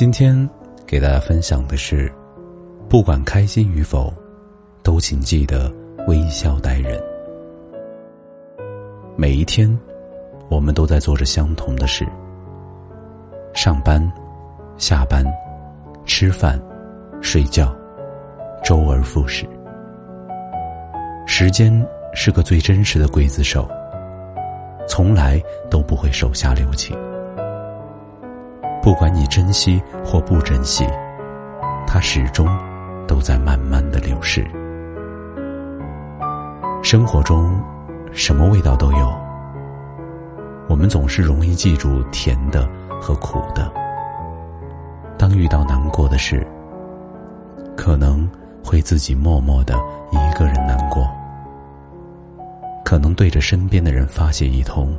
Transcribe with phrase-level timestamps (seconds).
[0.00, 0.48] 今天
[0.86, 2.10] 给大家分享的是，
[2.88, 4.10] 不管开心与否，
[4.82, 5.70] 都请记得
[6.08, 6.98] 微笑待人。
[9.14, 9.78] 每一天，
[10.48, 12.06] 我们都在做着相同的事：
[13.52, 14.00] 上班、
[14.78, 15.22] 下班、
[16.06, 16.58] 吃饭、
[17.20, 17.70] 睡觉，
[18.64, 19.46] 周而复始。
[21.26, 21.70] 时间
[22.14, 23.68] 是个最真实的刽子手，
[24.88, 25.38] 从来
[25.70, 26.96] 都不会手下留情。
[28.82, 30.86] 不管你珍惜或不珍惜，
[31.86, 32.46] 它始终
[33.06, 34.42] 都在慢慢的流逝。
[36.82, 37.62] 生活中，
[38.10, 39.12] 什么味道都有。
[40.66, 42.66] 我们总是容易记住甜的
[43.02, 43.70] 和苦的。
[45.18, 46.46] 当遇到难过的事，
[47.76, 48.26] 可能
[48.64, 49.74] 会自己默默的
[50.10, 51.06] 一个人难过，
[52.82, 54.96] 可能对着身边的人发泄一通。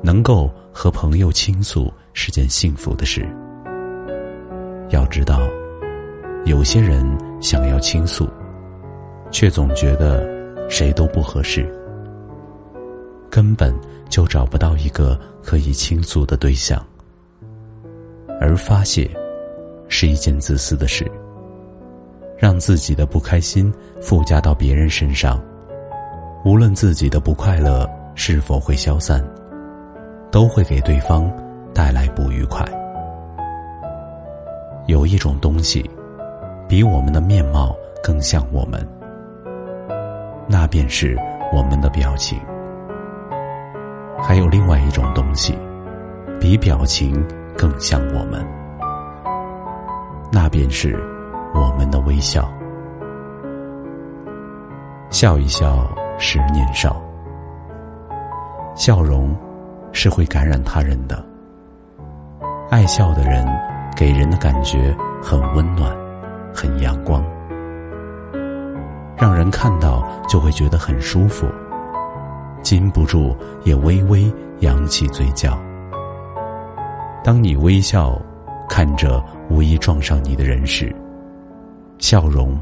[0.00, 3.24] 能够和朋友倾诉是件幸福的事。
[4.88, 5.38] 要知道，
[6.46, 7.06] 有些人
[7.40, 8.28] 想要倾诉，
[9.30, 10.28] 却总觉得
[10.68, 11.72] 谁都不合适，
[13.30, 13.72] 根本
[14.08, 16.84] 就找不到一个可以倾诉的对象。
[18.40, 19.08] 而发泄
[19.86, 21.08] 是一件自私的事，
[22.36, 25.40] 让自己的不开心附加到别人身上，
[26.44, 29.24] 无论自己的不快乐是否会消散。
[30.30, 31.32] 都会给对方
[31.78, 32.66] 带来不愉快。
[34.86, 35.88] 有一种东西，
[36.68, 37.72] 比我们的面貌
[38.02, 38.84] 更像我们，
[40.48, 41.16] 那便是
[41.52, 42.36] 我们的表情；
[44.20, 45.56] 还有另外一种东西，
[46.40, 47.24] 比表情
[47.56, 48.44] 更像我们，
[50.32, 51.00] 那便是
[51.54, 52.50] 我们的微笑。
[55.10, 57.00] 笑一笑，十年少。
[58.74, 59.32] 笑容。
[59.90, 61.24] 是会感染他人的。
[62.70, 63.46] 爱笑的人，
[63.96, 65.90] 给人的感觉很温暖，
[66.54, 67.24] 很阳光，
[69.16, 71.46] 让人看到就会觉得很舒服，
[72.60, 73.34] 禁不住
[73.64, 75.58] 也微微扬起嘴角。
[77.24, 78.20] 当你微笑
[78.68, 80.94] 看着无意撞上你的人时，
[81.96, 82.54] 笑容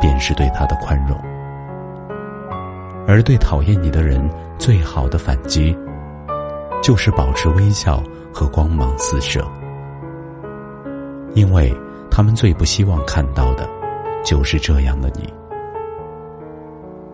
[0.00, 1.18] 便是对他的宽容；
[3.06, 4.26] 而对讨厌你的人，
[4.58, 5.76] 最好的反击。
[6.82, 8.02] 就是保持微笑
[8.34, 9.48] 和光芒四射，
[11.34, 11.72] 因为
[12.10, 13.68] 他们最不希望看到的，
[14.24, 15.32] 就是这样的你。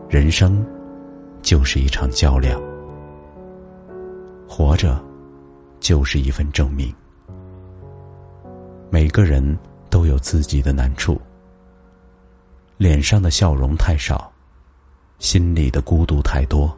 [0.09, 0.65] 人生
[1.43, 2.59] 就是一场较量，
[4.49, 4.99] 活着
[5.79, 6.91] 就是一份证明。
[8.89, 9.59] 每个人
[9.91, 11.21] 都有自己的难处，
[12.79, 14.33] 脸上的笑容太少，
[15.19, 16.75] 心里的孤独太多，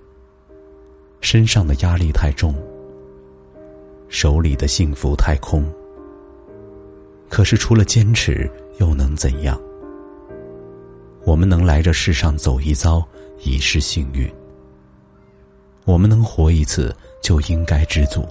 [1.21, 2.53] 身上的压力太重。
[4.13, 5.65] 手里的幸福太空，
[7.31, 9.59] 可是除了坚持又能怎样？
[11.25, 13.03] 我们能来这世上走一遭
[13.43, 14.31] 已是幸运。
[15.87, 18.23] 我们能活一次就应该知足，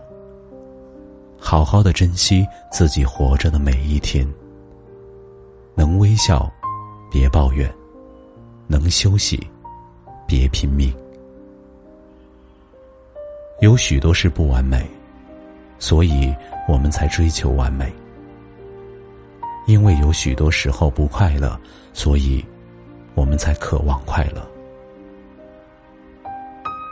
[1.39, 4.25] 好好的珍惜自己活着的每一天。
[5.73, 6.47] 能微笑，
[7.09, 7.67] 别抱怨；
[8.67, 9.39] 能休息，
[10.27, 10.93] 别拼命。
[13.61, 14.87] 有许多事不完美。
[15.81, 16.33] 所以
[16.67, 17.91] 我们才追求完美，
[19.65, 21.59] 因为有许多时候不快乐，
[21.91, 22.45] 所以
[23.15, 24.47] 我们才渴望快乐。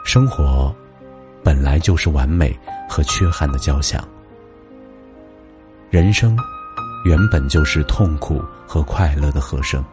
[0.03, 0.75] 生活
[1.43, 2.57] 本来就是完美
[2.89, 4.03] 和缺憾的交响，
[5.91, 6.35] 人生
[7.05, 9.85] 原本就是痛苦和快乐的和声。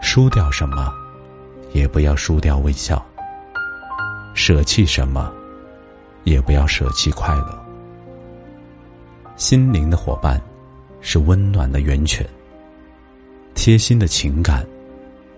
[0.00, 0.90] 输掉什么，
[1.74, 2.96] 也不要输掉微笑；
[4.34, 5.30] 舍弃什么。
[6.24, 7.64] 也不要舍弃快乐。
[9.36, 10.40] 心灵的伙伴，
[11.00, 12.26] 是温暖的源泉。
[13.54, 14.66] 贴心的情感，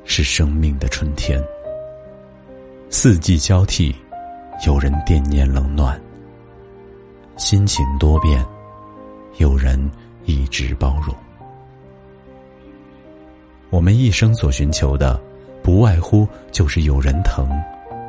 [0.05, 1.43] 是生命的春天。
[2.89, 3.95] 四季交替，
[4.67, 5.99] 有人惦念冷暖；
[7.37, 8.45] 心情多变，
[9.39, 9.79] 有人
[10.25, 11.15] 一直包容。
[13.71, 15.21] 我们一生所寻求的，
[15.63, 17.49] 不外乎就是有人疼，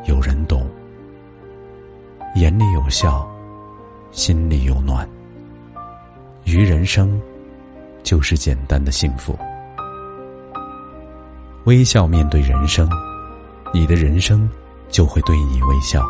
[0.05, 0.65] 有人懂，
[2.37, 3.27] 眼里有笑，
[4.11, 5.09] 心里有暖。
[6.43, 7.19] 于人生，
[8.03, 9.35] 就是简单的幸福。
[11.63, 12.87] 微笑面对人生，
[13.73, 14.47] 你的人生
[14.87, 16.05] 就会对你微笑。